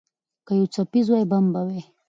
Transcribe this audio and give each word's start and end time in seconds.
که 0.45 0.51
یو 0.59 0.65
څپیز 0.73 1.07
وای، 1.09 1.23
بم 1.29 1.45
به 1.53 1.61
وای. 1.65 1.81